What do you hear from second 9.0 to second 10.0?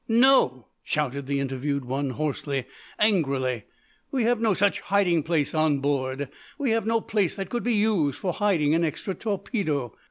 torpedo."